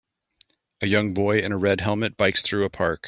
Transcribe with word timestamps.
A 0.81 0.87
young 0.87 1.13
boy 1.13 1.37
in 1.43 1.51
a 1.51 1.59
red 1.59 1.81
helmet 1.81 2.17
bikes 2.17 2.41
through 2.41 2.65
a 2.65 2.71
park. 2.71 2.99